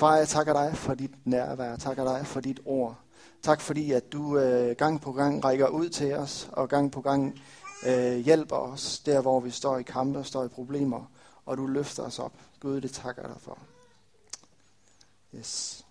[0.00, 1.64] Far, jeg takker dig for dit nærvær.
[1.64, 2.98] Jeg takker dig for dit ord.
[3.42, 7.00] Tak fordi, at du øh, gang på gang rækker ud til os, og gang på
[7.00, 7.40] gang
[7.86, 11.10] øh, hjælper os der, hvor vi står i kampe og står i problemer,
[11.46, 12.32] og du løfter os op.
[12.60, 13.58] Gud, det takker jeg dig for.
[15.34, 15.84] Yes.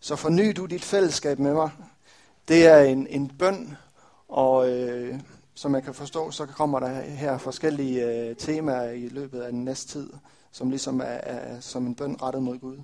[0.00, 1.70] Så forny du dit fællesskab med mig.
[2.48, 3.76] Det er en, en bøn,
[4.28, 5.20] og øh,
[5.54, 9.64] som jeg kan forstå, så kommer der her forskellige øh, temaer i løbet af den
[9.64, 10.10] næste tid,
[10.52, 12.78] som ligesom er, er som en bøn rettet mod Gud.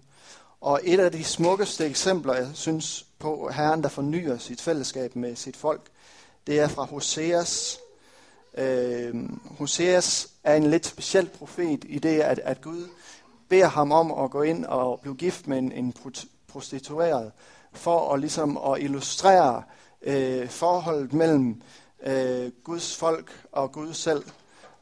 [0.61, 5.37] Og et af de smukkeste eksempler, jeg synes på Herren, der fornyer sit fællesskab med
[5.37, 5.83] sit folk,
[6.47, 7.79] det er fra Hoseas.
[8.55, 9.15] Øh,
[9.59, 12.89] Hoseas er en lidt speciel profet i det, at, at Gud
[13.49, 15.95] beder ham om at gå ind og blive gift med en, en
[16.49, 17.33] prostitueret,
[17.73, 19.63] for at, ligesom at illustrere
[20.03, 21.63] øh, forholdet mellem
[22.03, 24.25] øh, Guds folk og Gud selv,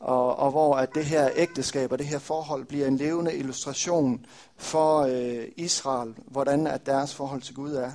[0.01, 4.27] og, og hvor at det her ægteskab og det her forhold bliver en levende illustration
[4.57, 7.93] for øh, Israel, hvordan at deres forhold til Gud er.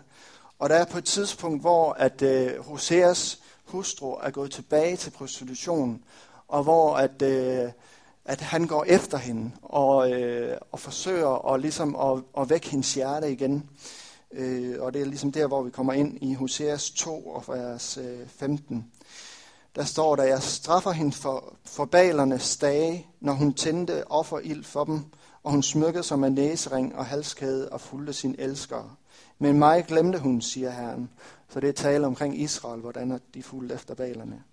[0.60, 5.12] Og der er på et tidspunkt, hvor at øh, Hoseas hustru er gået tilbage til
[5.12, 6.04] prostitution,
[6.48, 7.72] og hvor at, øh,
[8.26, 12.94] at han går efter hende og, øh, og forsøger at, ligesom at, at vække hendes
[12.94, 13.70] hjerte igen.
[14.32, 17.98] Øh, og det er ligesom der, hvor vi kommer ind i Hoseas 2 og vers
[17.98, 18.92] øh, 15
[19.76, 24.84] der står der, jeg straffer hende for, for balernes dage, når hun tændte offerild for
[24.84, 25.06] dem,
[25.44, 28.98] og hun smykkede sig med næsering og halskæde og fulgte sin elsker.
[29.40, 31.10] Men mig glemte hun, siger Herren.
[31.50, 34.44] Så det er tale omkring Israel, hvordan de fulgte efter balerne.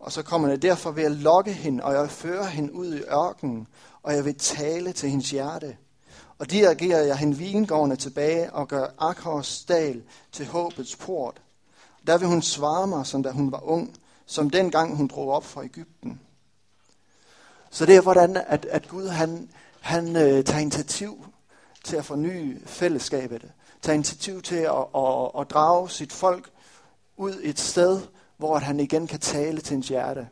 [0.00, 3.00] Og så kommer det, derfor vil jeg lokke hende, og jeg fører hende ud i
[3.00, 3.66] ørkenen,
[4.02, 5.76] og jeg vil tale til hendes hjerte.
[6.38, 11.42] Og dirigerer jeg hende vingårdene tilbage og gør Akhors dal til håbets port.
[12.06, 13.96] Der vil hun svare mig, som da hun var ung,
[14.30, 16.20] som dengang hun drog op fra Ægypten.
[17.70, 19.50] Så det er hvordan, at, at Gud han,
[19.80, 21.26] han øh, tager initiativ
[21.84, 23.52] til at forny fællesskabet.
[23.82, 26.50] Tager initiativ til at, at, at drage sit folk
[27.16, 28.00] ud et sted,
[28.36, 30.28] hvor han igen kan tale til ens hjerte.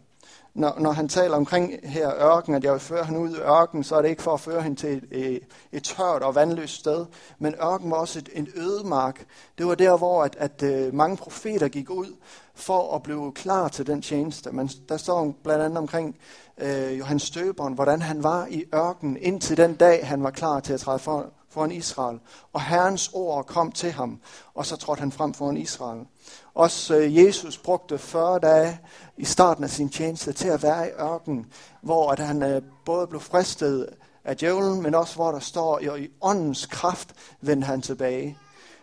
[0.54, 3.84] Når, når han taler omkring her ørken, at jeg vil føre hende ud i ørken,
[3.84, 5.42] så er det ikke for at føre hende til et, et,
[5.72, 7.06] et tørt og vandløst sted.
[7.38, 9.26] Men ørken var også et, en ødemark.
[9.58, 12.16] Det var der, hvor at, at, at mange profeter gik ud
[12.58, 14.52] for at blive klar til den tjeneste.
[14.52, 16.16] Man, der står blandt andet omkring
[16.58, 20.72] øh, Johannes Støberen, hvordan han var i ørkenen indtil den dag, han var klar til
[20.72, 22.18] at træde for, foran Israel.
[22.52, 24.20] Og Herrens ord kom til ham,
[24.54, 26.06] og så trådte han frem foran Israel.
[26.54, 28.80] Også øh, Jesus brugte 40 dage
[29.16, 31.46] i starten af sin tjeneste til at være i ørkenen,
[31.82, 33.88] hvor at han øh, både blev fristet
[34.24, 37.08] af djævlen, men også hvor der står, jo, i åndens kraft
[37.40, 38.38] vendte han tilbage.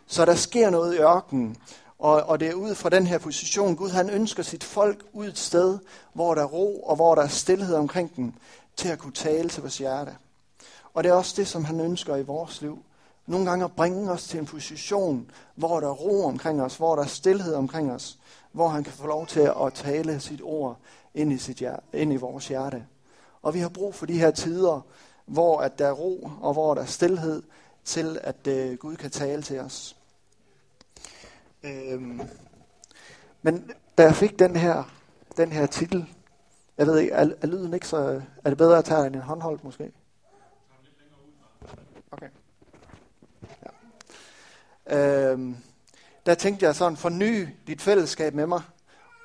[0.07, 1.57] Så der sker noget i ørkenen,
[1.99, 5.27] og, og det er ud fra den her position, Gud han ønsker sit folk ud
[5.27, 5.79] et sted,
[6.13, 8.33] hvor der er ro og hvor der er stillhed omkring dem,
[8.75, 10.15] til at kunne tale til vores hjerte.
[10.93, 12.79] Og det er også det, som han ønsker i vores liv.
[13.27, 16.95] Nogle gange at bringe os til en position, hvor der er ro omkring os, hvor
[16.95, 18.17] der er stillhed omkring os,
[18.51, 20.77] hvor han kan få lov til at tale sit ord
[21.13, 22.85] ind i, sit hjerte, ind i vores hjerte.
[23.41, 24.81] Og vi har brug for de her tider,
[25.25, 27.43] hvor at der er ro og hvor der er stillhed
[27.85, 29.95] til, at uh, Gud kan tale til os.
[31.65, 32.21] Øhm,
[33.41, 34.83] men da jeg fik den her,
[35.37, 36.13] den her titel,
[36.77, 38.21] jeg ved ikke, er, er lyden ikke så...
[38.43, 39.91] Er det bedre at tage en håndholdt måske?
[42.11, 42.29] Okay.
[44.87, 45.31] Ja.
[45.31, 45.57] Øhm,
[46.25, 48.61] der tænkte jeg sådan, forny dit fællesskab med mig.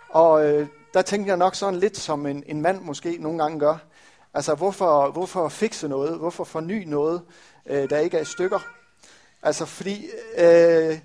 [0.09, 3.61] Og øh, der tænkte jeg nok sådan lidt som en, en mand måske nogle gange
[3.61, 3.77] gør.
[4.34, 6.19] Altså, hvorfor, hvorfor fikse noget?
[6.19, 7.22] Hvorfor forny noget,
[7.67, 8.59] øh, der ikke er i stykker?
[9.43, 10.07] Altså, fordi
[10.39, 10.99] øh,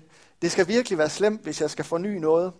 [0.46, 2.52] det skal virkelig være slemt, hvis jeg skal forny noget.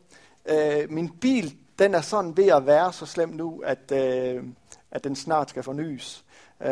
[0.49, 4.45] Øh, min bil, den er sådan ved at være så slem nu, at, øh,
[4.91, 6.25] at den snart skal fornyes.
[6.63, 6.69] Øh,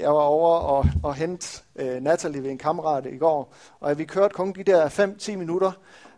[0.00, 4.04] jeg var over og, og hente øh, Natalie ved en kammerat i går, og vi
[4.04, 5.72] kørte kun de der 5-10 minutter,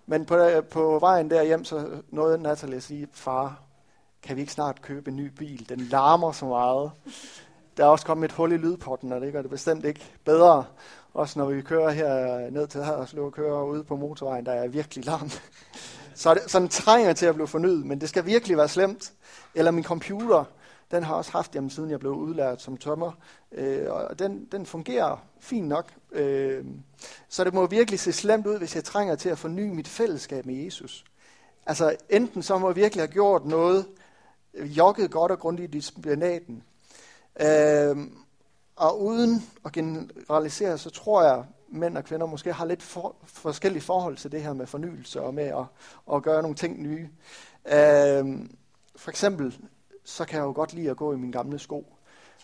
[0.07, 3.63] men på, øh, på vejen derhjem, så nåede Natalie at sige, far,
[4.23, 5.69] kan vi ikke snart købe en ny bil?
[5.69, 6.91] Den larmer så meget.
[7.77, 10.65] Der er også kommet et hul i lydpotten, og det gør det bestemt ikke bedre.
[11.17, 14.69] Også når vi kører her ned til her og kører ude på motorvejen, der er
[14.69, 15.31] virkelig larm.
[16.15, 19.13] Så, det, så den trænger til at blive fornyet, men det skal virkelig være slemt.
[19.55, 20.45] Eller min computer,
[20.91, 23.13] den har også haft, jamen, siden jeg blev udlært som tømmer,
[23.53, 25.93] øh, og den, den fungerer fint nok.
[26.13, 26.65] Øh,
[27.29, 30.47] så det må virkelig se slemt ud, hvis jeg trænger til at forny mit fællesskab
[30.47, 31.05] med Jesus.
[31.67, 33.87] Altså enten så må jeg virkelig have gjort noget,
[34.55, 36.63] jogget godt og grundigt i disciplinaten,
[37.41, 37.97] øh,
[38.77, 43.83] og uden at generalisere, så tror jeg, mænd og kvinder måske har lidt for, forskellige
[43.83, 45.65] forhold til det her med fornyelse og med at,
[46.15, 47.09] at gøre nogle ting nye.
[47.67, 48.49] Øh,
[48.97, 49.59] for eksempel,
[50.05, 51.87] så kan jeg jo godt lide at gå i mine gamle sko.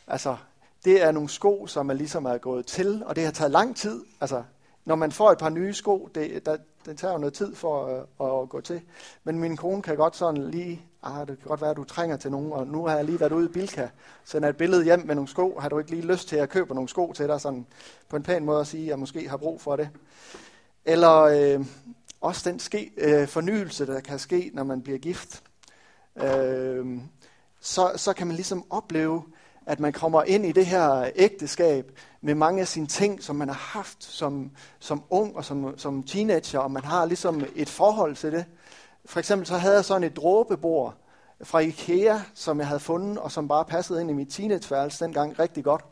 [0.07, 0.37] Altså,
[0.85, 3.77] det er nogle sko, som er ligesom er gået til, og det har taget lang
[3.77, 4.05] tid.
[4.21, 4.43] Altså,
[4.85, 6.57] når man får et par nye sko, det, der,
[6.87, 7.87] det tager jo noget tid for
[8.21, 8.81] at, at gå til.
[9.25, 12.17] Men min kone kan godt sådan lige, ah, det kan godt være, at du trænger
[12.17, 13.89] til nogen, og nu har jeg lige været ude i Bilka,
[14.25, 15.59] sender et billede hjem med nogle sko.
[15.59, 17.67] Har du ikke lige lyst til at købe nogle sko til dig, sådan
[18.09, 19.89] på en pæn måde at sige, at jeg måske har brug for det?
[20.85, 21.67] Eller øh,
[22.21, 25.43] også den ske, øh, fornyelse, der kan ske, når man bliver gift.
[26.17, 26.99] Øh,
[27.61, 29.23] så, så kan man ligesom opleve,
[29.67, 33.49] at man kommer ind i det her ægteskab med mange af sine ting, som man
[33.49, 38.17] har haft som, som ung og som, som teenager, og man har ligesom et forhold
[38.17, 38.45] til det.
[39.05, 40.95] For eksempel så havde jeg sådan et dråbebord
[41.43, 45.39] fra Ikea, som jeg havde fundet, og som bare passede ind i mit teenageværelse dengang
[45.39, 45.85] rigtig godt.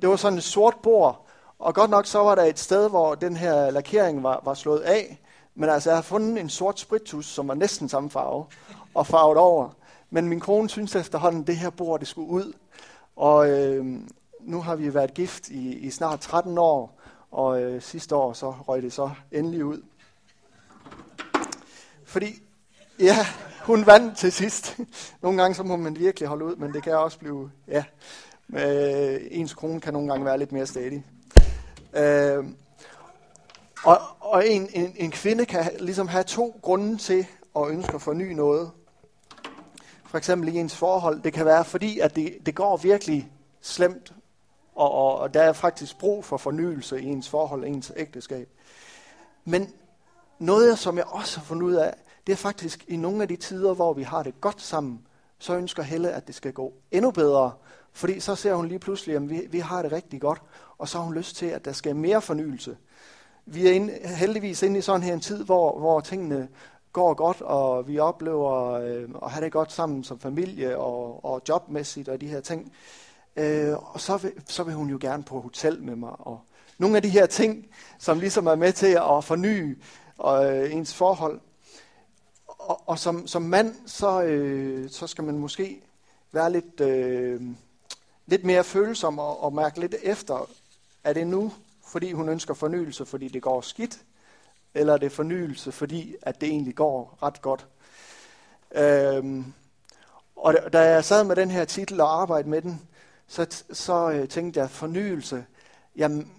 [0.00, 1.26] Det var sådan et sort bord,
[1.58, 4.80] og godt nok så var der et sted, hvor den her lakering var, var slået
[4.80, 5.20] af,
[5.54, 8.44] men altså jeg havde fundet en sort spritus, som var næsten samme farve,
[8.94, 9.68] og farvet over.
[10.10, 12.52] Men min kone synes efterhånden, at det her bord det skulle ud.
[13.16, 14.00] Og øh,
[14.40, 17.00] nu har vi været gift i, i snart 13 år,
[17.30, 19.82] og øh, sidste år så røg det så endelig ud.
[22.04, 22.42] Fordi,
[23.00, 23.26] ja,
[23.62, 24.78] hun vandt til sidst.
[25.22, 27.84] Nogle gange så må man virkelig holde ud, men det kan også blive, ja,
[28.54, 31.04] øh, ens kone kan nogle gange være lidt mere stadig.
[31.96, 32.44] Øh,
[33.84, 33.98] og
[34.28, 37.26] og en, en, en kvinde kan ligesom have to grunde til
[37.56, 38.70] at ønske at forny noget.
[40.06, 41.22] For eksempel i ens forhold.
[41.22, 43.30] Det kan være fordi, at det, det går virkelig
[43.60, 44.12] slemt,
[44.78, 48.48] og, og, og der er faktisk brug for fornyelse i ens forhold, ens ægteskab.
[49.44, 49.72] Men
[50.38, 51.94] noget, som jeg også har fundet ud af,
[52.26, 55.00] det er faktisk i nogle af de tider, hvor vi har det godt sammen,
[55.38, 57.52] så ønsker Helle, at det skal gå endnu bedre.
[57.92, 60.42] Fordi så ser hun lige pludselig, at vi, vi har det rigtig godt,
[60.78, 62.76] og så har hun lyst til, at der skal mere fornyelse.
[63.46, 66.48] Vi er inde, heldigvis inde i sådan her en tid, hvor, hvor tingene
[66.92, 71.42] går godt, og vi oplever øh, at have det godt sammen som familie og, og
[71.48, 72.72] jobmæssigt og de her ting.
[73.36, 76.12] Øh, og så vil, så vil hun jo gerne på hotel med mig.
[76.18, 76.40] Og
[76.78, 77.66] nogle af de her ting,
[77.98, 79.78] som ligesom er med til at forny
[80.26, 81.40] øh, ens forhold.
[82.46, 85.82] Og, og som, som mand, så, øh, så skal man måske
[86.32, 87.42] være lidt, øh,
[88.26, 90.50] lidt mere følsom og, og mærke lidt efter,
[91.04, 91.52] er det nu,
[91.86, 93.98] fordi hun ønsker fornyelse, fordi det går skidt,
[94.74, 97.66] eller er det fornyelse, fordi at det egentlig går ret godt.
[98.74, 99.52] Øhm,
[100.36, 102.87] og da jeg sad med den her titel og arbejdede med den,
[103.28, 105.46] så, så øh, tænkte jeg, fornyelse,
[105.96, 106.32] jamen,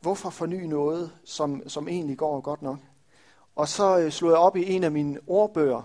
[0.00, 2.78] hvorfor forny noget, som, som egentlig går godt nok?
[3.56, 5.82] Og så øh, slog jeg op i en af mine ordbøger,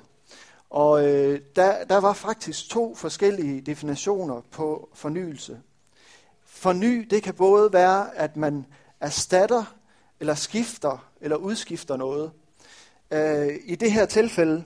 [0.69, 5.62] og øh, der, der var faktisk to forskellige definitioner på fornyelse.
[6.45, 8.65] Forny, det kan både være, at man
[9.00, 9.75] erstatter,
[10.19, 12.31] eller skifter, eller udskifter noget.
[13.12, 14.63] Øh, I det her tilfælde,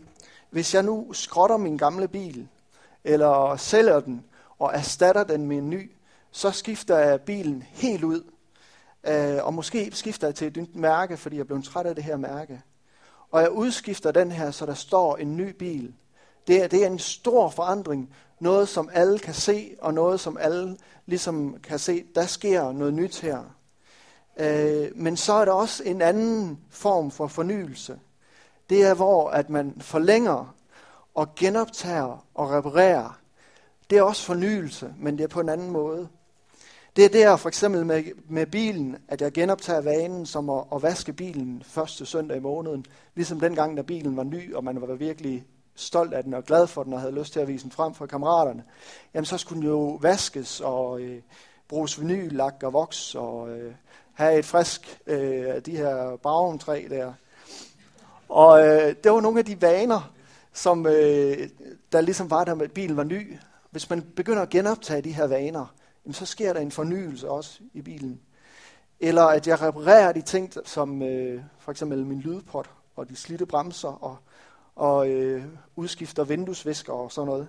[0.50, 2.48] hvis jeg nu skrotter min gamle bil,
[3.04, 4.26] eller sælger den,
[4.60, 5.92] og erstatter den med en ny,
[6.32, 8.24] så skifter jeg bilen helt ud.
[9.04, 12.04] Øh, og måske skifter jeg til et nyt mærke, fordi jeg blev træt af det
[12.04, 12.62] her mærke.
[13.32, 15.94] Og jeg udskifter den her, så der står en ny bil.
[16.48, 18.14] Det er, det er en stor forandring.
[18.40, 22.94] Noget, som alle kan se, og noget, som alle ligesom kan se, der sker noget
[22.94, 23.44] nyt her.
[24.40, 28.00] Øh, men så er der også en anden form for fornyelse.
[28.70, 30.56] Det er, hvor at man forlænger
[31.16, 33.19] og genoptager og reparerer.
[33.90, 36.08] Det er også fornyelse, men det er på en anden måde.
[36.96, 40.82] Det er der for eksempel med, med bilen, at jeg genoptager vanen som at, at
[40.82, 42.86] vaske bilen første søndag i måneden.
[43.16, 46.68] Ligesom dengang, da bilen var ny, og man var virkelig stolt af den og glad
[46.68, 48.64] for den og havde lyst til at vise den frem for kammeraterne.
[49.14, 51.22] Jamen så skulle den jo vaskes og øh,
[51.68, 53.74] bruges vinyllak og voks og øh,
[54.14, 57.14] have et frisk øh, af de her bagentræ der.
[58.30, 60.14] Og øh, det var nogle af de vaner,
[60.54, 61.50] som øh,
[61.92, 63.38] der ligesom var, da bilen var ny.
[63.72, 65.74] Hvis man begynder at genoptage de her vaner,
[66.06, 68.22] jamen, så sker der en fornyelse også i bilen.
[69.00, 73.46] Eller at jeg reparerer de ting, som øh, for eksempel min lydpot og de slidte
[73.46, 74.18] bremser og,
[74.76, 75.44] og øh,
[75.76, 77.48] udskifter vinduesvisker og sådan noget.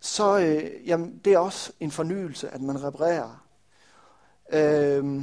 [0.00, 3.46] Så øh, jamen, det er også en fornyelse, at man reparerer.
[4.52, 5.22] Øh,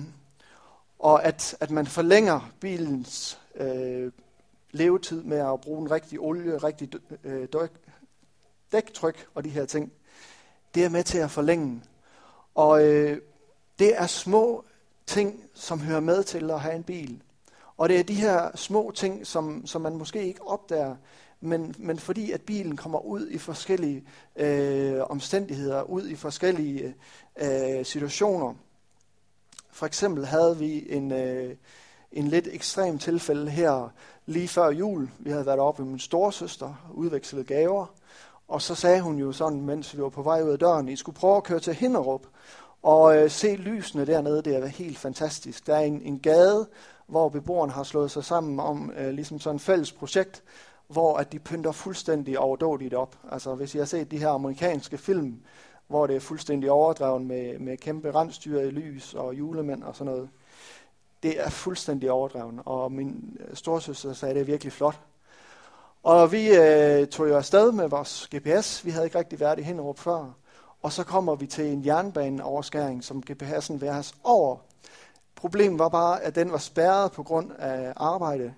[0.99, 4.11] og at, at man forlænger bilens øh,
[4.71, 6.89] levetid med at bruge en rigtig olie, rigtig
[7.23, 7.47] øh,
[8.71, 9.91] dæktryk og de her ting.
[10.77, 11.83] Det er med til at forlænge.
[12.55, 13.21] Og øh,
[13.79, 14.65] det er små
[15.07, 17.21] ting, som hører med til at have en bil.
[17.77, 20.95] Og det er de her små ting, som, som man måske ikke opdager,
[21.41, 24.03] men, men fordi at bilen kommer ud i forskellige
[24.35, 26.95] øh, omstændigheder, ud i forskellige
[27.41, 28.53] øh, situationer,
[29.71, 31.55] for eksempel havde vi en, øh,
[32.11, 33.89] en lidt ekstrem tilfælde her
[34.25, 35.09] lige før jul.
[35.19, 37.85] Vi havde været oppe med min storesøster, udvekslet gaver,
[38.47, 40.95] og så sagde hun jo sådan, mens vi var på vej ud af døren, I
[40.95, 42.21] skulle prøve at køre til Hinderup
[42.83, 44.41] og øh, se lysene dernede.
[44.41, 45.67] Det er helt fantastisk.
[45.67, 46.67] Der er en, en gade,
[47.07, 50.43] hvor beboerne har slået sig sammen om øh, ligesom sådan et fælles projekt,
[50.87, 53.15] hvor at de pynter fuldstændig overdådigt op.
[53.31, 55.41] Altså hvis I har set de her amerikanske film,
[55.87, 60.13] hvor det er fuldstændig overdrevet med, med kæmpe rensdyr i lys og julemænd og sådan
[60.13, 60.29] noget.
[61.23, 64.99] Det er fuldstændig overdrevet, og min øh, storsøster sagde, at det er virkelig flot.
[66.07, 68.85] Og vi øh, tog jo afsted med vores GPS.
[68.85, 70.33] Vi havde ikke rigtig været i Hinderup før.
[70.81, 74.57] Og så kommer vi til en jernbaneoverskæring, som GPS'en væres over.
[75.35, 78.53] Problemet var bare, at den var spærret på grund af arbejde,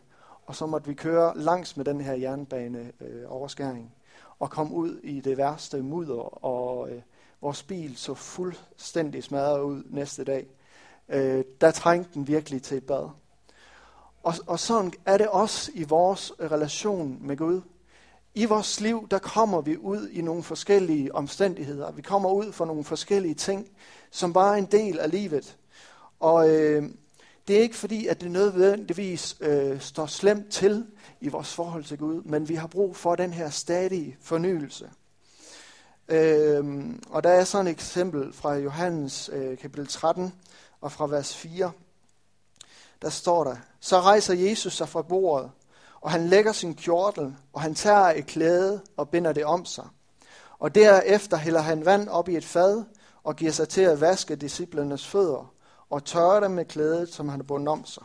[0.46, 5.20] og så måtte vi køre langs med den her jernbaneoverskæring øh, og komme ud i
[5.20, 7.02] det værste mudder, og øh,
[7.42, 10.48] vores bil så fuldstændig smadret ud næste dag.
[11.10, 13.10] Øh, der trængte den virkelig til et bad.
[14.24, 17.62] Og, og sådan er det også i vores relation med Gud.
[18.36, 21.92] I vores liv, der kommer vi ud i nogle forskellige omstændigheder.
[21.92, 23.68] Vi kommer ud for nogle forskellige ting,
[24.12, 25.58] som bare er en del af livet.
[26.20, 26.84] Og øh,
[27.48, 30.86] det er ikke fordi, at det nødvendigvis øh, står slemt til
[31.22, 34.90] i vores forhold til Gud, men vi har brug for den her stadige fornyelse.
[36.08, 40.34] Øh, og der er sådan et eksempel fra Johannes øh, kapitel 13
[40.82, 41.72] og fra vers 4.
[43.02, 45.52] Der står der, så rejser Jesus sig fra bordet,
[46.02, 49.88] og han lægger sin kjortel, og han tager et klæde og binder det om sig.
[50.60, 52.84] Og derefter hælder han vand op i et fad
[53.24, 55.54] og giver sig til at vaske disciplernes fødder
[55.90, 58.04] og tørre dem med klædet, som han har bundet om sig.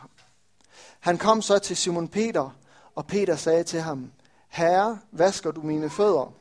[0.99, 2.49] Han kom så til Simon Peter,
[2.95, 4.11] og Peter sagde til ham,
[4.47, 6.33] Herre, vasker du mine fødder?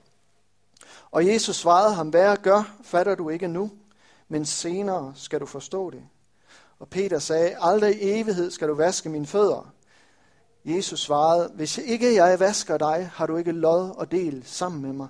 [1.10, 3.70] Og Jesus svarede ham, hvad jeg gør, fatter du ikke nu,
[4.28, 6.02] men senere skal du forstå det.
[6.84, 9.72] Og Peter sagde, aldrig i evighed skal du vaske mine fødder.
[10.64, 14.92] Jesus svarede, hvis ikke jeg vasker dig, har du ikke lod og del sammen med
[14.92, 15.08] mig.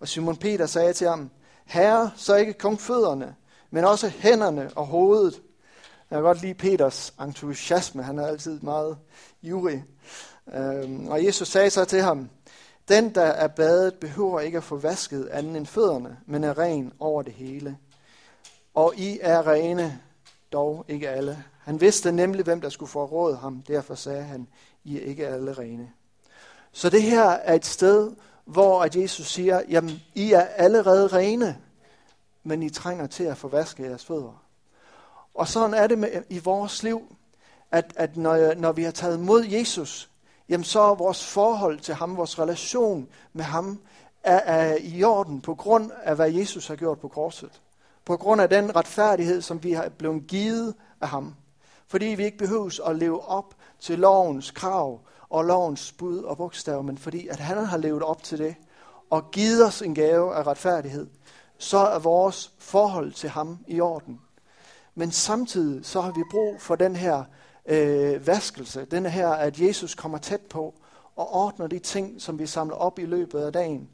[0.00, 1.30] Og Simon Peter sagde til ham,
[1.64, 3.34] Herre, så ikke kun fødderne,
[3.70, 5.42] men også hænderne og hovedet.
[6.10, 8.98] Jeg kan godt lide Peters entusiasme, han er altid meget
[9.42, 9.84] ivrig.
[10.54, 12.28] Øhm, og Jesus sagde så til ham,
[12.88, 16.92] den, der er badet, behøver ikke at få vasket anden end fødderne, men er ren
[17.00, 17.76] over det hele.
[18.74, 20.00] Og I er rene,
[20.52, 21.44] dog ikke alle.
[21.58, 23.62] Han vidste nemlig, hvem der skulle forråde ham.
[23.62, 24.48] Derfor sagde han,
[24.84, 25.90] I er ikke alle rene.
[26.72, 28.12] Så det her er et sted,
[28.44, 31.58] hvor at Jesus siger, jamen, I er allerede rene,
[32.42, 34.42] men I trænger til at få vasket jeres fødder.
[35.34, 37.16] Og sådan er det med, i vores liv,
[37.70, 40.10] at, at når, når vi har taget mod Jesus,
[40.48, 43.80] jamen så er vores forhold til ham, vores relation med ham,
[44.22, 47.60] er, er i orden på grund af, hvad Jesus har gjort på korset.
[48.04, 51.34] På grund af den retfærdighed, som vi har blevet givet af ham.
[51.86, 56.82] Fordi vi ikke behøves at leve op til lovens krav og lovens bud og bogstav,
[56.82, 58.54] men fordi at han har levet op til det
[59.10, 61.06] og givet os en gave af retfærdighed,
[61.58, 64.20] så er vores forhold til ham i orden.
[64.94, 67.24] Men samtidig så har vi brug for den her
[67.66, 70.74] øh, vaskelse, den her, at Jesus kommer tæt på
[71.16, 73.88] og ordner de ting, som vi samler op i løbet af dagen.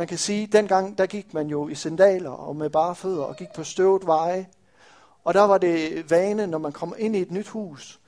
[0.00, 3.22] Man kan sige, at dengang der gik man jo i sandaler og med bare fødder
[3.22, 4.48] og gik på støvet veje.
[5.24, 8.00] Og der var det vane, når man kom ind i et nyt hus,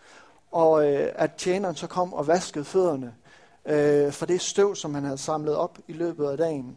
[0.53, 3.15] og øh, at tjeneren så kom og vaskede fødderne
[3.67, 6.77] øh, for det støv, som han havde samlet op i løbet af dagen.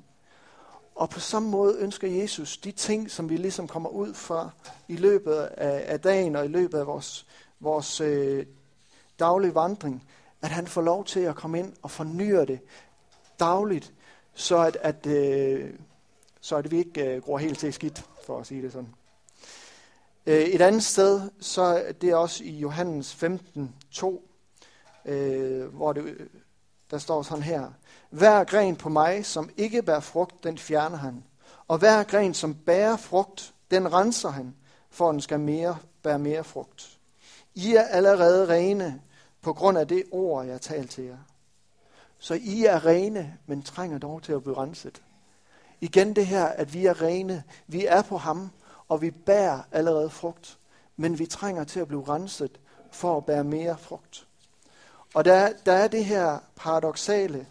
[0.95, 4.49] Og på samme måde ønsker Jesus de ting, som vi ligesom kommer ud fra
[4.87, 7.25] i løbet af, af dagen og i løbet af vores,
[7.59, 8.45] vores øh,
[9.19, 10.03] daglige vandring,
[10.41, 12.59] at han får lov til at komme ind og fornyre det
[13.39, 13.93] dagligt,
[14.35, 15.73] så at, at, øh,
[16.41, 18.93] så at vi ikke øh, gror helt til skidt, for at sige det sådan.
[20.25, 24.29] Øh, et andet sted, så det er også i Johannes 15, 2,
[25.05, 26.27] øh, hvor det,
[26.91, 27.71] der står sådan her.
[28.09, 31.23] Hver gren på mig, som ikke bærer frugt, den fjerner han.
[31.67, 34.55] Og hver gren, som bærer frugt, den renser han,
[34.89, 36.97] for den skal mere, bære mere frugt.
[37.55, 39.01] I er allerede rene
[39.41, 41.17] på grund af det ord, jeg talte til jer.
[42.19, 45.01] Så I er rene, men trænger dog til at blive renset.
[45.81, 48.49] Igen det her, at vi er rene, vi er på ham,
[48.87, 50.57] og vi bærer allerede frugt,
[50.97, 52.59] men vi trænger til at blive renset
[52.91, 54.27] for at bære mere frugt.
[55.13, 57.47] Og der, der er det her paradoxale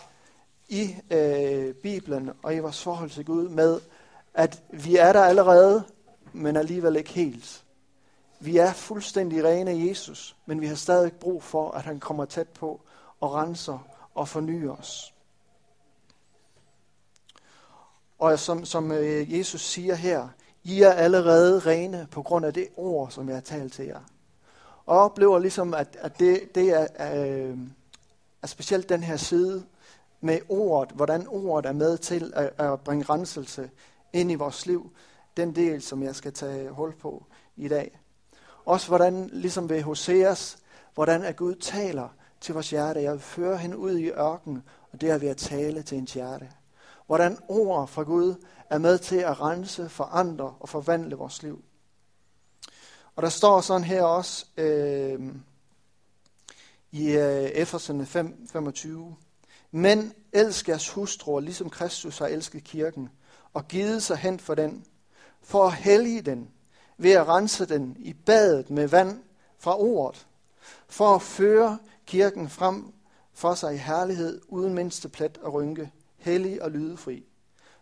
[0.69, 3.81] i øh, Bibelen og i vores forhold til Gud med,
[4.35, 5.85] at vi er der allerede,
[6.33, 7.65] men alligevel ikke helt.
[8.41, 12.25] Vi er fuldstændig rene af Jesus, men vi har stadig brug for, at han kommer
[12.25, 12.81] tæt på
[13.21, 15.15] og renser og forny os.
[18.19, 20.29] Og som, som øh, Jesus siger her,
[20.65, 24.01] I er allerede rene på grund af det ord, som jeg har talt til jer.
[24.87, 27.57] Og oplever ligesom, at, at det, det er, er,
[28.43, 29.65] er specielt den her side
[30.21, 33.71] med ordet, hvordan ordet er med til at, at bringe renselse
[34.13, 34.91] ind i vores liv.
[35.37, 37.25] Den del, som jeg skal tage hul på
[37.57, 37.99] i dag.
[38.65, 40.59] Også hvordan, ligesom ved Hoseas,
[40.95, 42.09] hvordan at Gud taler
[42.45, 43.03] til vores hjerte.
[43.03, 46.15] Jeg vil føre hende ud i ørken, og det er ved at tale til hendes
[46.15, 46.49] hjerte.
[47.07, 48.35] Hvordan ord fra Gud
[48.71, 51.65] er med til at rense, forandre og forvandle vores liv.
[53.17, 55.21] Og der står sådan her også øh,
[56.91, 59.17] i øh, Efeserne 5, 25.
[59.71, 63.09] Men elsk jeres hustruer, ligesom Kristus har elsket kirken,
[63.55, 64.85] og givet sig hen for den,
[65.43, 66.51] for at hellige den,
[66.99, 69.23] ved at rense den i badet med vand
[69.59, 70.27] fra ordet,
[70.89, 72.93] for at føre kirken frem
[73.35, 77.25] for sig i herlighed, uden mindste plet og rynke, hellig og lydefri.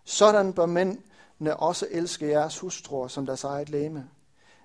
[0.04, 4.08] Sådan bør mændene også elske jeres hustruer som deres eget læme.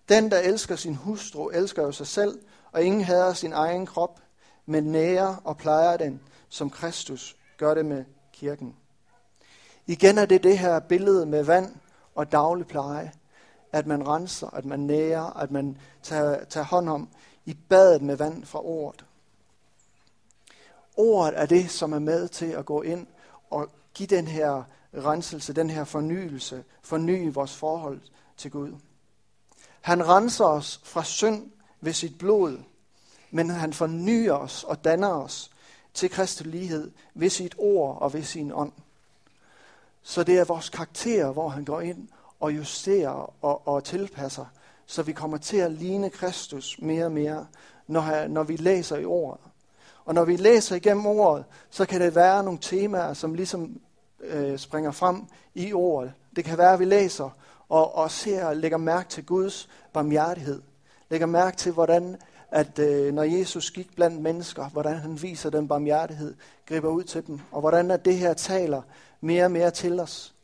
[0.09, 2.39] Den, der elsker sin hustru, elsker jo sig selv,
[2.71, 4.19] og ingen hader sin egen krop,
[4.65, 8.75] men nærer og plejer den, som Kristus gør det med kirken.
[9.85, 11.75] Igen er det det her billede med vand
[12.15, 13.11] og daglig pleje,
[13.71, 17.09] at man renser, at man nærer, at man tager, tager hånd om
[17.45, 19.05] i badet med vand fra ordet.
[20.97, 23.07] Ordet er det, som er med til at gå ind
[23.49, 24.63] og give den her
[24.93, 28.01] renselse, den her fornyelse, forny vores forhold
[28.37, 28.73] til Gud.
[29.81, 31.51] Han renser os fra synd
[31.81, 32.57] ved sit blod,
[33.31, 35.51] men han fornyer os og danner os
[35.93, 38.71] til Kristi lighed ved sit ord og ved sin ånd.
[40.03, 42.07] Så det er vores karakter, hvor han går ind
[42.39, 44.45] og justerer og, og tilpasser,
[44.85, 47.47] så vi kommer til at ligne Kristus mere og mere,
[47.87, 49.41] når, når vi læser i ordet.
[50.07, 53.79] Og når vi læser igennem ordet, så kan det være nogle temaer, som ligesom
[54.19, 55.23] øh, springer frem
[55.55, 56.13] i ordet.
[56.35, 57.29] Det kan være, at vi læser
[57.69, 60.61] og, og ser og lægger mærke til Guds barmhjertighed.
[61.09, 62.17] Lægger mærke til, hvordan
[62.51, 66.35] at øh, når Jesus gik blandt mennesker, hvordan han viser den barmhjertighed,
[66.65, 68.81] griber ud til dem, og hvordan at det her taler
[69.21, 70.35] mere og mere til os.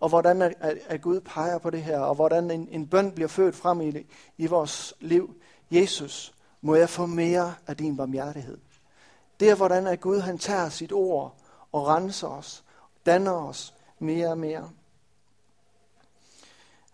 [0.00, 3.12] Og hvordan at, at, at Gud peger på det her, og hvordan en, en bøn
[3.12, 4.06] bliver født frem i,
[4.38, 5.34] i vores liv.
[5.70, 8.58] Jesus, må jeg få mere af din barmhjertighed.
[9.40, 11.36] Det er, hvordan at Gud han tager sit ord
[11.72, 12.64] og renser os,
[13.06, 14.70] danner os mere og mere.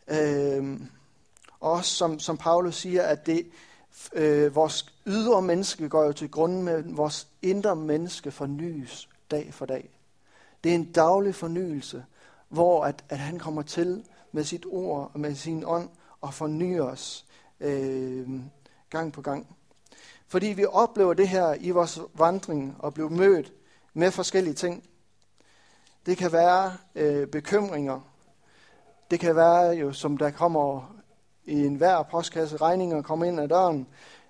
[0.09, 0.81] Øh,
[1.61, 3.47] også som, som Paulus siger, at det,
[4.13, 9.67] øh, vores ydre menneske går jo til grunden, men vores indre menneske fornyes dag for
[9.67, 9.91] dag.
[10.65, 12.05] Det er en daglig fornyelse,
[12.49, 15.89] hvor at, at han kommer til med sit ord og med sin ånd
[16.21, 17.27] og fornyer os
[17.61, 18.29] øh,
[18.91, 19.57] gang på gang.
[20.31, 23.53] Fordi vi oplever det her i vores vandring og bliver mødt
[23.95, 24.85] med forskellige ting.
[26.07, 28.01] Det kan være øh, bekymringer.
[29.11, 30.95] Det kan være jo, som der kommer
[31.45, 33.87] i enhver postkasse regninger kommer ind ad døren.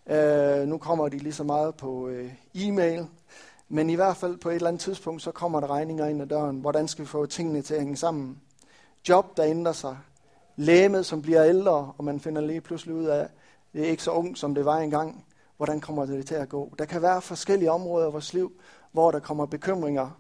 [0.07, 3.07] Øh, nu kommer de lige så meget på øh, e-mail.
[3.69, 6.27] Men i hvert fald på et eller andet tidspunkt, så kommer der regninger ind ad
[6.27, 6.61] døren.
[6.61, 8.41] Hvordan skal vi få tingene til at hænge sammen?
[9.09, 9.99] Job, der ændrer sig.
[10.57, 13.29] Lægemet, som bliver ældre, og man finder lige pludselig ud af,
[13.73, 15.25] det er ikke så ung, som det var engang.
[15.61, 16.75] Hvordan kommer det til at gå?
[16.79, 18.53] Der kan være forskellige områder i vores liv,
[18.93, 20.11] hvor der kommer bekymringer.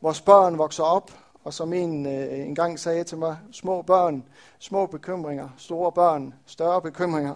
[0.00, 1.10] Vores børn vokser op,
[1.44, 4.24] og som en øh, engang sagde til mig, små børn,
[4.58, 7.34] små bekymringer, store børn, større bekymringer.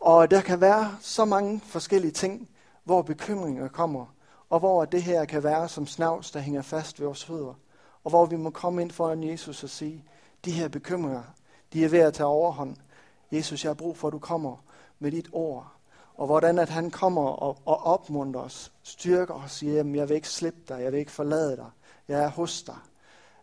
[0.00, 2.48] Og der kan være så mange forskellige ting,
[2.84, 4.14] hvor bekymringer kommer,
[4.50, 7.54] og hvor det her kan være som snavs, der hænger fast ved vores fødder.
[8.04, 10.04] Og hvor vi må komme ind foran Jesus og sige,
[10.44, 11.22] de her bekymringer,
[11.72, 12.76] de er ved at tage overhånd.
[13.32, 14.56] Jesus, jeg har brug for, at du kommer
[14.98, 15.75] med dit ord.
[16.16, 20.14] Og hvordan at han kommer og, og opmuntrer os, styrker os og siger, jeg vil
[20.14, 21.70] ikke slippe dig, jeg vil ikke forlade dig,
[22.08, 22.78] jeg er hos dig.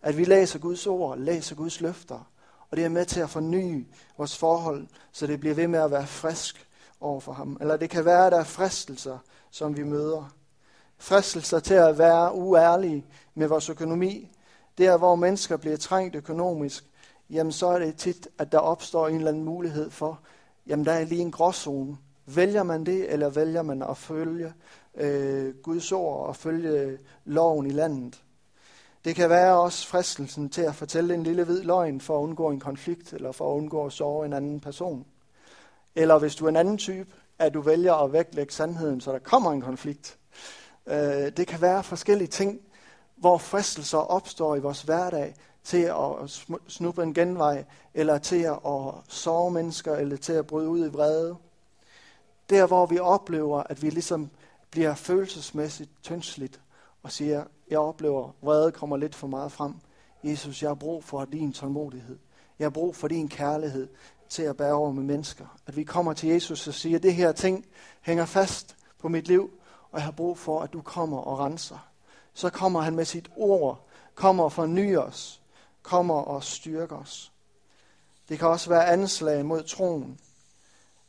[0.01, 2.19] At vi læser Guds ord, læser Guds løfter,
[2.71, 5.91] og det er med til at forny vores forhold, så det bliver ved med at
[5.91, 6.67] være frisk
[7.01, 7.57] over for ham.
[7.61, 9.17] Eller det kan være, at der er fristelser,
[9.51, 10.33] som vi møder.
[10.97, 14.31] Fristelser til at være uærlige med vores økonomi.
[14.77, 16.85] Der, hvor mennesker bliver trængt økonomisk,
[17.29, 20.19] jamen så er det tit, at der opstår en eller anden mulighed for,
[20.67, 21.97] jamen der er lige en gråzone.
[22.25, 24.53] Vælger man det, eller vælger man at følge
[24.95, 28.23] øh, Guds ord og følge loven i landet?
[29.05, 32.49] Det kan være også fristelsen til at fortælle en lille hvid løgn for at undgå
[32.49, 35.05] en konflikt, eller for at undgå at såre en anden person.
[35.95, 37.09] Eller hvis du er en anden type,
[37.39, 40.17] at du vælger at vægtlægge sandheden, så der kommer en konflikt.
[40.87, 42.61] Øh, det kan være forskellige ting,
[43.15, 49.51] hvor fristelser opstår i vores hverdag til at snuppe en genvej, eller til at sove
[49.51, 51.37] mennesker, eller til at bryde ud i vrede.
[52.49, 54.29] Der, hvor vi oplever, at vi ligesom
[54.71, 56.61] bliver følelsesmæssigt tyndsligt,
[57.03, 59.73] og siger, jeg oplever, vrede kommer lidt for meget frem.
[60.23, 62.19] Jesus, jeg har brug for din tålmodighed.
[62.59, 63.87] Jeg har brug for din kærlighed
[64.29, 65.45] til at bære over med mennesker.
[65.67, 67.65] At vi kommer til Jesus og siger, det her ting
[68.01, 69.51] hænger fast på mit liv,
[69.91, 71.87] og jeg har brug for, at du kommer og renser.
[72.33, 75.41] så kommer han med sit ord, kommer og fornyer os,
[75.81, 77.31] kommer og styrker os.
[78.29, 80.19] Det kan også være anslag mod troen,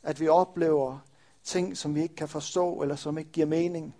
[0.02, 0.98] at vi oplever
[1.44, 3.94] ting, som vi ikke kan forstå, eller som ikke giver mening.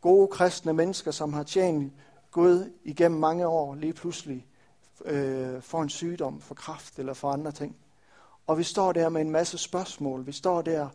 [0.00, 1.92] Gode kristne mennesker, som har tjent
[2.30, 4.46] Gud igennem mange år, lige pludselig
[5.04, 7.76] øh, får en sygdom, for kraft eller for andre ting.
[8.46, 10.26] Og vi står der med en masse spørgsmål.
[10.26, 10.88] Vi står der,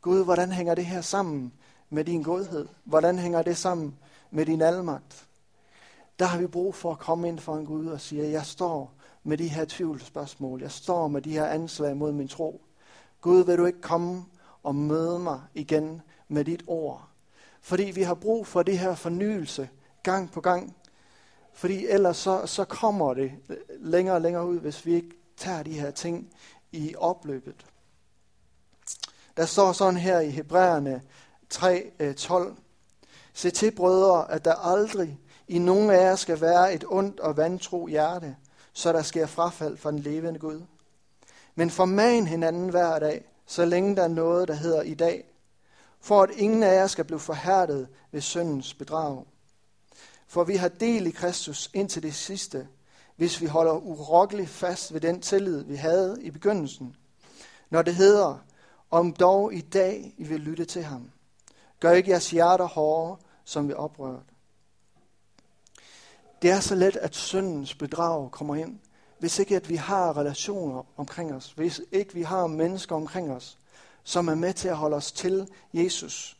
[0.00, 1.52] Gud, hvordan hænger det her sammen
[1.90, 2.68] med din godhed?
[2.84, 3.96] Hvordan hænger det sammen
[4.30, 5.26] med din almagt?
[6.18, 8.92] Der har vi brug for at komme ind for en Gud og sige, jeg står
[9.24, 10.60] med de her tvivlsspørgsmål.
[10.60, 12.60] Jeg står med de her anslag mod min tro.
[13.20, 14.24] Gud, vil du ikke komme
[14.62, 17.08] og møde mig igen med dit ord?
[17.60, 19.68] Fordi vi har brug for det her fornyelse
[20.02, 20.76] gang på gang.
[21.52, 23.32] Fordi ellers så, så kommer det
[23.78, 26.30] længere og længere ud, hvis vi ikke tager de her ting
[26.72, 27.66] i opløbet.
[29.36, 31.02] Der står sådan her i Hebræerne
[31.54, 31.68] 3.12.
[32.00, 32.54] Øh,
[33.32, 35.18] Se til, brødre, at der aldrig
[35.48, 38.36] i nogen af jer skal være et ondt og vantro hjerte,
[38.72, 40.62] så der sker frafald fra den levende Gud.
[41.54, 45.24] Men forman hinanden hver dag, så længe der er noget, der hedder i dag,
[46.00, 49.24] for at ingen af jer skal blive forhærdet ved syndens bedrag.
[50.26, 52.68] For vi har del i Kristus indtil det sidste,
[53.16, 56.96] hvis vi holder urokkeligt fast ved den tillid, vi havde i begyndelsen.
[57.70, 58.44] Når det hedder,
[58.90, 61.10] om dog i dag I vil lytte til ham.
[61.80, 64.26] Gør ikke jeres hjerter hårde, som vi oprørt.
[66.42, 68.78] Det er så let, at syndens bedrag kommer ind,
[69.20, 73.58] hvis ikke at vi har relationer omkring os, hvis ikke vi har mennesker omkring os,
[74.02, 76.36] som er med til at holde os til Jesus.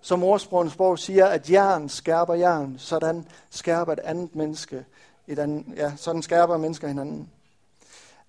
[0.00, 4.84] Som ordsprogens sprog siger, at jern skærper jern, sådan skærper et andet menneske,
[5.26, 7.30] et andet, ja, sådan skærper mennesker hinanden.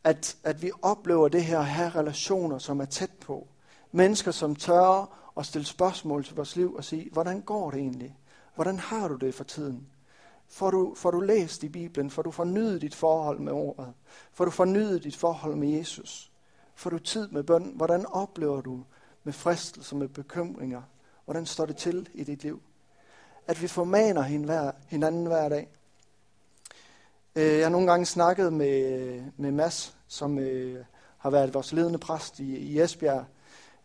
[0.03, 3.47] At, at vi oplever det her at have relationer, som er tæt på.
[3.91, 8.17] Mennesker, som tør at stille spørgsmål til vores liv og sige, hvordan går det egentlig?
[8.55, 9.87] Hvordan har du det for tiden?
[10.49, 12.09] Får du, får du læst i Bibelen?
[12.09, 13.93] Får du fornyet dit forhold med ordet?
[14.31, 16.31] Får du fornyet dit forhold med Jesus?
[16.75, 17.71] Får du tid med bøn?
[17.75, 18.83] Hvordan oplever du
[19.23, 20.81] med fristelser, med bekymringer?
[21.25, 22.61] Hvordan står det til i dit liv?
[23.47, 24.21] At vi formaner
[24.87, 25.69] hinanden hver dag.
[27.35, 30.85] Øh, jeg har nogle gange snakket med, med Mads, som øh,
[31.17, 33.25] har været vores ledende præst i, i Esbjerg.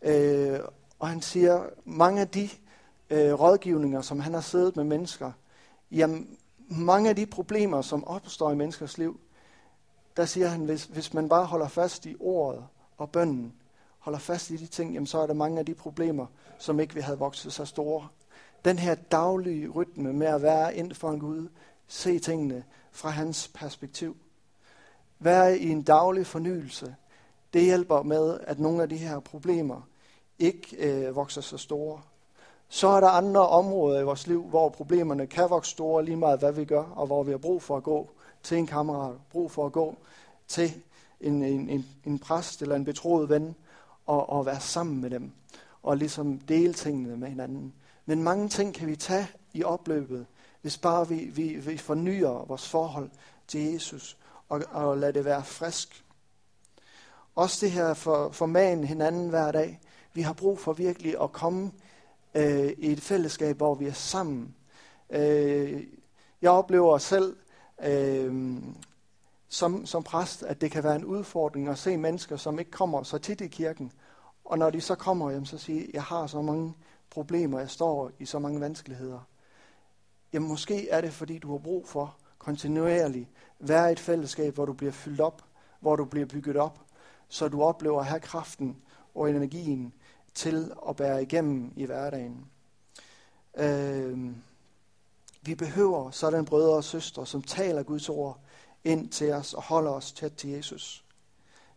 [0.02, 0.60] Øh,
[0.98, 2.48] og han siger, mange af de
[3.12, 5.32] rådgivninger, som han har siddet med mennesker,
[5.90, 6.36] jamen
[6.78, 9.20] mange af de problemer, som opstår i menneskers liv,
[10.16, 12.64] der siger han, hvis, hvis man bare holder fast i ordet
[12.96, 13.52] og bønden,
[13.98, 16.26] holder fast i de ting, jamen så er der mange af de problemer,
[16.58, 18.08] som ikke vi havde vokset så store.
[18.64, 21.48] Den her daglige rytme med at være ind for en Gud,
[21.88, 24.16] se tingene fra hans perspektiv.
[25.18, 26.94] Være i en daglig fornyelse,
[27.52, 29.88] det hjælper med, at nogle af de her problemer
[30.38, 32.00] ikke øh, vokser så store.
[32.74, 36.38] Så er der andre områder i vores liv, hvor problemerne kan vokse store lige meget,
[36.38, 38.10] hvad vi gør, og hvor vi har brug for at gå
[38.42, 39.96] til en kammerat, brug for at gå
[40.48, 40.82] til
[41.20, 43.54] en, en, en, en præst eller en betroet ven,
[44.06, 45.32] og, og være sammen med dem,
[45.82, 47.74] og ligesom dele tingene med hinanden.
[48.06, 50.26] Men mange ting kan vi tage i opløbet,
[50.62, 53.10] hvis bare vi, vi, vi fornyer vores forhold
[53.48, 54.16] til Jesus,
[54.48, 56.04] og, og lader det være frisk.
[57.34, 59.80] Også det her for, for man hinanden hver dag.
[60.14, 61.72] Vi har brug for virkelig at komme
[62.34, 64.54] øh, i et fællesskab, hvor vi er sammen.
[65.10, 65.82] Øh,
[66.42, 67.36] jeg oplever selv
[67.84, 68.58] øh,
[69.48, 73.02] som, som præst, at det kan være en udfordring at se mennesker, som ikke kommer
[73.02, 73.92] så tit i kirken.
[74.44, 76.74] Og når de så kommer, jamen, så siger jeg har så mange
[77.10, 79.20] problemer, jeg står i så mange vanskeligheder.
[80.32, 84.64] Jamen måske er det, fordi du har brug for kontinuerligt være i et fællesskab, hvor
[84.64, 85.42] du bliver fyldt op,
[85.80, 86.78] hvor du bliver bygget op,
[87.28, 88.76] så du oplever at have kraften
[89.14, 89.92] og energien
[90.34, 92.46] til at bære igennem i hverdagen.
[93.56, 94.18] Øh,
[95.42, 98.40] vi behøver sådan brødre og søstre, som taler Guds ord
[98.84, 101.04] ind til os og holder os tæt til Jesus.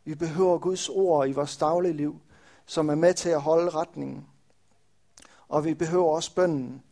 [0.03, 2.21] Vi behøver Guds ord i vores daglige liv,
[2.65, 4.27] som er med til at holde retningen.
[5.47, 6.83] Og vi behøver også bønden.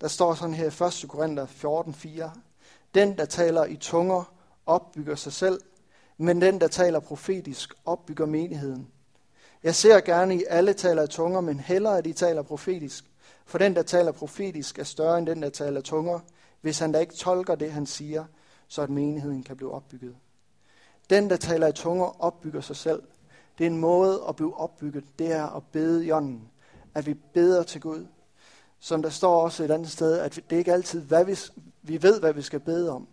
[0.00, 1.08] Der står sådan her i 1.
[1.08, 2.38] Korinther 14:4.
[2.94, 4.34] Den, der taler i tunger,
[4.66, 5.60] opbygger sig selv,
[6.16, 8.88] men den, der taler profetisk, opbygger menigheden.
[9.62, 13.04] Jeg ser gerne, I alle taler i tunger, men hellere, at I taler profetisk.
[13.46, 16.20] For den, der taler profetisk, er større end den, der taler tunger,
[16.60, 18.24] hvis han da ikke tolker det, han siger,
[18.68, 20.16] så at menigheden kan blive opbygget.
[21.10, 23.02] Den, der taler i tunger, opbygger sig selv.
[23.58, 25.04] Det er en måde at blive opbygget.
[25.18, 26.48] Det er at bede i ånden.
[26.94, 28.06] At vi beder til Gud.
[28.80, 31.38] Som der står også et andet sted, at det er ikke altid, hvad vi,
[31.82, 33.08] vi ved, hvad vi skal bede om.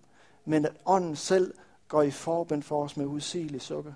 [0.46, 1.54] Men at ånden selv
[1.88, 3.94] går i forbind for os med usigelig sukker.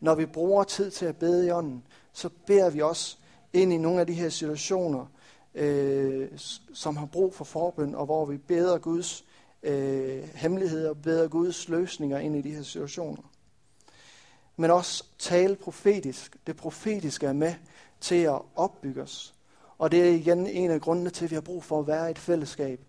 [0.00, 1.82] Når vi bruger tid til at bede i ånden,
[2.12, 3.16] så beder vi også
[3.52, 5.06] ind i nogle af de her situationer,
[5.54, 6.28] øh,
[6.74, 9.24] som har brug for forbøn, og hvor vi beder Guds
[9.62, 13.22] øh, hemmeligheder, beder Guds løsninger ind i de her situationer.
[14.56, 16.36] Men også tale profetisk.
[16.46, 17.54] Det profetiske er med
[18.00, 19.34] til at opbygge os.
[19.78, 22.10] Og det er igen en af grundene til, at vi har brug for at være
[22.10, 22.80] et fællesskab.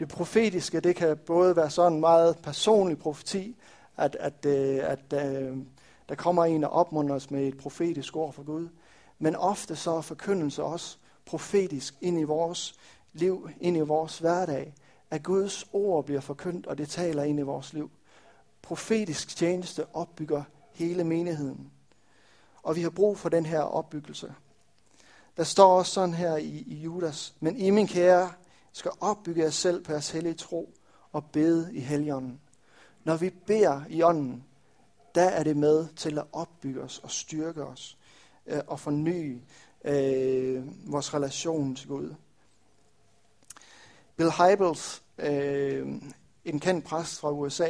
[0.00, 3.56] Det profetiske, det kan både være sådan en meget personlig profeti,
[3.96, 5.54] at, at, øh, at, at, at
[6.12, 8.68] der kommer en og opmunder os med et profetisk ord fra Gud.
[9.18, 12.74] Men ofte så er forkyndelse også profetisk ind i vores
[13.12, 14.74] liv, ind i vores hverdag.
[15.10, 17.90] At Guds ord bliver forkyndt, og det taler ind i vores liv.
[18.62, 21.70] Profetisk tjeneste opbygger hele menigheden.
[22.62, 24.34] Og vi har brug for den her opbyggelse.
[25.36, 28.32] Der står også sådan her i, i Judas, men I min kære
[28.72, 30.74] skal opbygge jer selv på jeres hellige tro
[31.12, 32.40] og bede i helligånden.
[33.04, 34.44] Når vi beder i ånden,
[35.14, 37.98] der er det med til at opbygge os og styrke os
[38.46, 39.40] øh, og forny
[39.84, 42.14] øh, vores relation til Gud.
[44.16, 45.86] Bill Hybels, øh,
[46.44, 47.68] en kendt præst fra USA,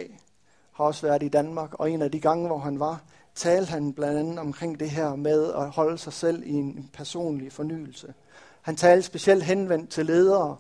[0.73, 3.03] har også været i Danmark, og en af de gange, hvor han var,
[3.35, 7.53] talte han blandt andet omkring det her med at holde sig selv i en personlig
[7.53, 8.15] fornyelse.
[8.63, 10.57] Han talte specielt henvendt til ledere,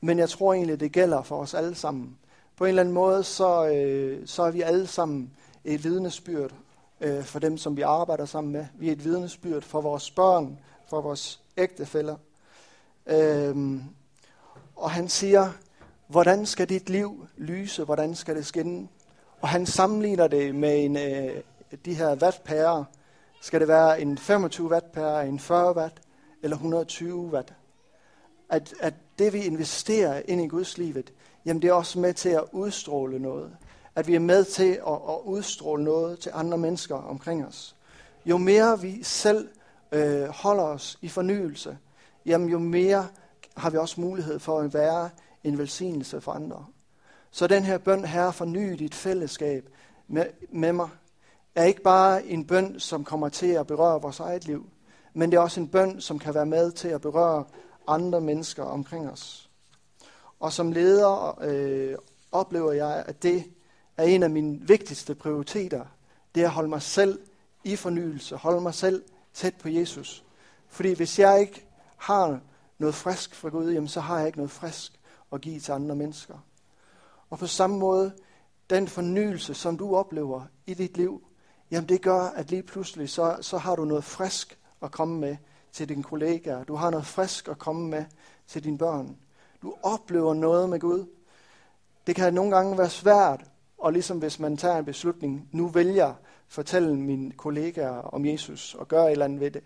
[0.00, 2.18] men jeg tror egentlig, det gælder for os alle sammen.
[2.56, 5.30] På en eller anden måde, så, øh, så er vi alle sammen
[5.64, 6.54] et vidnesbyrd
[7.00, 8.66] øh, for dem, som vi arbejder sammen med.
[8.74, 12.16] Vi er et vidnesbyrd for vores børn, for vores ægtefæller.
[13.06, 13.80] Øh,
[14.76, 15.50] og han siger,
[16.06, 17.84] hvordan skal dit liv lyse?
[17.84, 18.88] Hvordan skal det skinne?
[19.40, 21.40] Og han sammenligner det med en, øh,
[21.84, 22.84] de her wattpærer.
[23.40, 26.00] Skal det være en 25 wattpære, en 40 watt
[26.42, 27.54] eller 120 watt?
[28.48, 31.12] At, at det vi investerer ind i Guds livet,
[31.44, 33.56] jamen det er også med til at udstråle noget.
[33.96, 37.76] At vi er med til at, at udstråle noget til andre mennesker omkring os.
[38.26, 39.48] Jo mere vi selv
[39.92, 41.78] øh, holder os i fornyelse,
[42.26, 43.08] jamen jo mere
[43.56, 45.10] har vi også mulighed for at være
[45.44, 46.66] en velsignelse for andre.
[47.30, 49.68] Så den her bøn, Herre, forny dit fællesskab
[50.08, 50.88] med, med mig,
[51.54, 54.66] er ikke bare en bøn, som kommer til at berøre vores eget liv,
[55.14, 57.44] men det er også en bøn, som kan være med til at berøre
[57.88, 59.50] andre mennesker omkring os.
[60.40, 61.96] Og som leder øh,
[62.32, 63.44] oplever jeg, at det
[63.96, 65.84] er en af mine vigtigste prioriteter.
[66.34, 67.20] Det er at holde mig selv
[67.64, 69.04] i fornyelse, holde mig selv
[69.34, 70.24] tæt på Jesus.
[70.68, 72.40] Fordi hvis jeg ikke har
[72.78, 75.00] noget frisk fra Gud, jamen så har jeg ikke noget frisk
[75.32, 76.34] at give til andre mennesker.
[77.30, 78.12] Og på samme måde,
[78.70, 81.26] den fornyelse, som du oplever i dit liv,
[81.70, 85.36] jamen det gør, at lige pludselig, så, så har du noget frisk at komme med
[85.72, 86.64] til dine kollegaer.
[86.64, 88.04] Du har noget frisk at komme med
[88.46, 89.16] til dine børn.
[89.62, 91.06] Du oplever noget med Gud.
[92.06, 93.44] Det kan nogle gange være svært,
[93.78, 96.14] og ligesom hvis man tager en beslutning, nu vælger jeg
[96.48, 99.62] fortælle mine kollegaer om Jesus og gøre et eller andet ved det,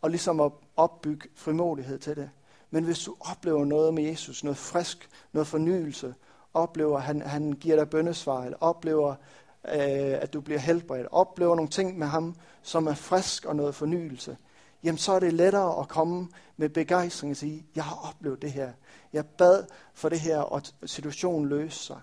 [0.00, 2.30] og ligesom at opbygge frimodighed til det.
[2.70, 6.14] Men hvis du oplever noget med Jesus, noget frisk, noget fornyelse,
[6.54, 9.10] oplever, at han, han giver dig bøndesvar, eller oplever,
[9.64, 13.74] øh, at du bliver helbredt, oplever nogle ting med ham, som er frisk og noget
[13.74, 14.36] fornyelse,
[14.84, 18.52] jamen så er det lettere at komme med begejstring og sige, jeg har oplevet det
[18.52, 18.72] her.
[19.12, 22.00] Jeg bad for det her, og situationen løste sig.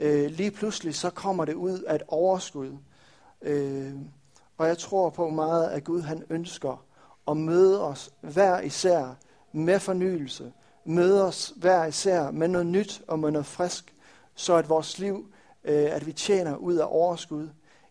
[0.00, 2.76] Øh, lige pludselig så kommer det ud af et overskud.
[3.42, 3.94] Øh,
[4.58, 6.84] og jeg tror på meget, at Gud han ønsker
[7.28, 9.14] at møde os hver især
[9.52, 10.52] med fornyelse.
[10.84, 13.94] Møde os hver især med noget nyt og med noget frisk,
[14.34, 15.26] så at vores liv,
[15.64, 17.48] øh, at vi tjener ud af overskud,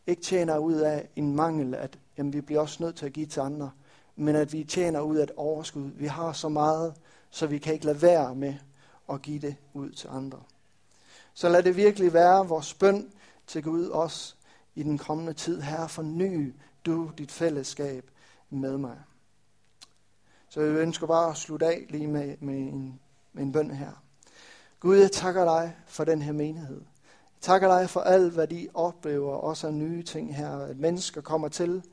[0.08, 3.26] ikke tjener ud af en mangel, at jamen, vi bliver også nødt til at give
[3.26, 3.72] til andre,
[4.16, 5.90] men at vi tjener ud af et overskud.
[5.96, 6.94] Vi har så meget,
[7.30, 8.54] så vi kan ikke lade være med
[9.12, 10.40] at give det ud til andre.
[11.40, 13.12] Så lad det virkelig være vores bøn
[13.48, 14.38] til Gud os
[14.76, 15.62] i den kommende tid.
[15.62, 18.12] Her forny du dit fællesskab
[18.50, 18.98] med mig.
[20.50, 23.00] Så jeg ønsker bare at slutte af lige med, med, en,
[23.34, 23.92] med en bøn her.
[24.80, 26.82] Gud, jeg takker dig for den her menighed.
[27.12, 30.58] Jeg takker dig for alt, hvad de oplever, også af nye ting her.
[30.58, 31.84] At mennesker kommer til,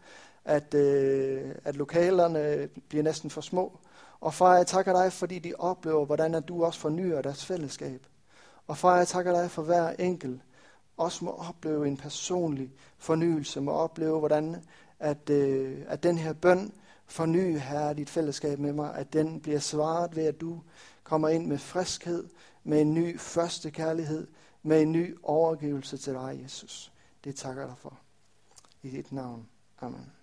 [0.44, 3.78] at, øh, at lokalerne bliver næsten for små.
[4.20, 8.06] Og far, jeg takker dig, fordi de oplever, hvordan at du også fornyer deres fællesskab.
[8.66, 10.40] Og far, jeg takker dig for hver enkelt,
[10.96, 14.62] også må opleve en personlig fornyelse, må opleve, hvordan
[14.98, 16.72] at, øh, at den her bøn,
[17.06, 20.62] forny her dit fællesskab med mig, at den bliver svaret ved, at du
[21.02, 22.28] kommer ind med friskhed,
[22.64, 24.26] med en ny første kærlighed,
[24.62, 26.92] med en ny overgivelse til dig, Jesus.
[27.24, 27.98] Det takker jeg dig for.
[28.82, 29.48] I dit navn.
[29.80, 30.15] Amen.